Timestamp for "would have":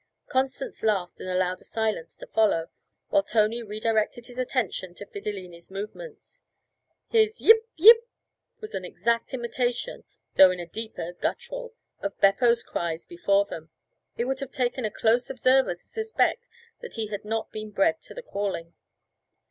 14.25-14.51